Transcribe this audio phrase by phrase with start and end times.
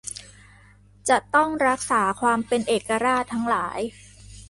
[1.09, 3.79] จะต้องรักษาความเป็นเอกราชทั้งหลาย